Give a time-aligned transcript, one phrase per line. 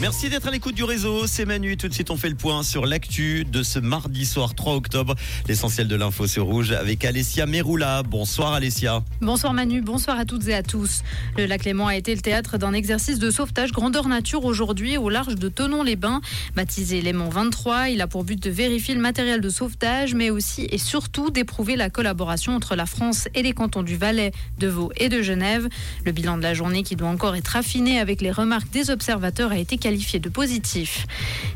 [0.00, 1.26] Merci d'être à l'écoute du réseau.
[1.26, 1.76] C'est Manu.
[1.76, 5.14] Tout de suite, on fait le point sur l'actu de ce mardi soir 3 octobre.
[5.46, 8.02] L'essentiel de l'info sur Rouge avec Alessia Meroula.
[8.02, 9.02] Bonsoir Alessia.
[9.20, 11.02] Bonsoir Manu, bonsoir à toutes et à tous.
[11.36, 15.10] Le lac Léman a été le théâtre d'un exercice de sauvetage grandeur nature aujourd'hui au
[15.10, 16.22] large de Tonon-les-Bains.
[16.56, 20.66] Baptisé Léman 23, il a pour but de vérifier le matériel de sauvetage, mais aussi
[20.70, 24.92] et surtout d'éprouver la collaboration entre la France et les cantons du Valais, de Vaud
[24.96, 25.68] et de Genève.
[26.06, 29.52] Le bilan de la journée qui doit encore être affiné avec les remarques des observateurs
[29.52, 31.06] a été de positif.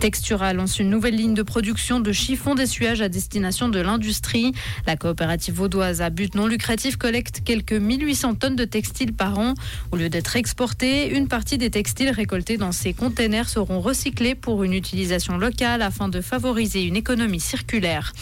[0.00, 4.52] Textura lance une nouvelle ligne de production de chiffons d'essuyage à destination de l'industrie.
[4.86, 9.54] La coopérative vaudoise à but non lucratif collecte quelques 1800 tonnes de textiles par an.
[9.92, 14.62] Au lieu d'être exportés, une partie des textiles récoltés dans ces containers seront recyclés pour
[14.62, 18.12] une utilisation locale afin de favoriser une économie circulaire.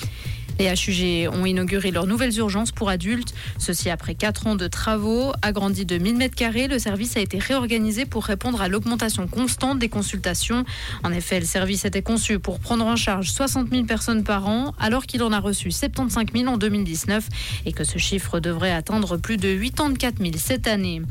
[0.58, 3.34] Les HUG ont inauguré leurs nouvelles urgences pour adultes.
[3.58, 5.32] Ceci après 4 ans de travaux.
[5.42, 9.88] Agrandi de 1000 m2, le service a été réorganisé pour répondre à l'augmentation constante des
[9.88, 10.64] consultations.
[11.04, 14.74] En effet, le service était conçu pour prendre en charge 60 000 personnes par an,
[14.78, 17.28] alors qu'il en a reçu 75 000 en 2019
[17.66, 21.02] et que ce chiffre devrait atteindre plus de 84 000 cette année.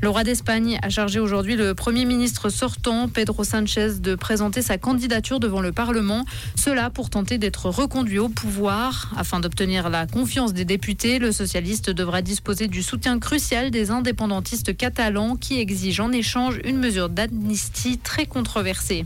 [0.00, 4.78] Le roi d'Espagne a chargé aujourd'hui le Premier ministre sortant, Pedro Sanchez, de présenter sa
[4.78, 6.24] candidature devant le Parlement.
[6.54, 9.12] Cela pour tenter d'être reconduit au pouvoir.
[9.16, 14.76] Afin d'obtenir la confiance des députés, le socialiste devra disposer du soutien crucial des indépendantistes
[14.76, 19.04] catalans qui exigent en échange une mesure d'amnistie très controversée.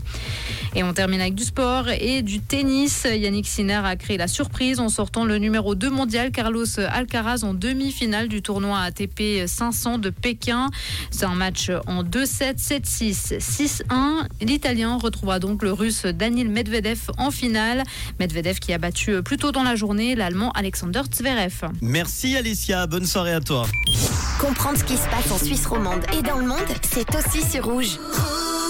[0.75, 3.05] Et on termine avec du sport et du tennis.
[3.05, 7.55] Yannick Sinner a créé la surprise en sortant le numéro 2 mondial Carlos Alcaraz en
[7.55, 10.69] demi-finale du tournoi ATP 500 de Pékin.
[11.11, 14.27] C'est un match en 2-7, 7-6, 6-1.
[14.41, 17.83] L'Italien retrouvera donc le Russe Daniel Medvedev en finale.
[18.19, 21.69] Medvedev qui a battu plus tôt dans la journée l'Allemand Alexander Zverev.
[21.81, 23.65] Merci Alessia, bonne soirée à toi.
[24.39, 27.65] Comprendre ce qui se passe en Suisse romande et dans le monde, c'est aussi sur
[27.65, 27.97] Rouge.